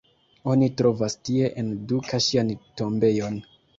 [0.53, 2.51] Oni trovas tie, en Duka ŝian
[2.83, 3.39] tombejon.